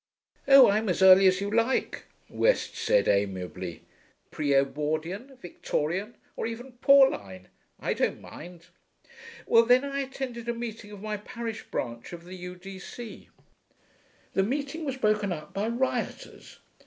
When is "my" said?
11.03-11.17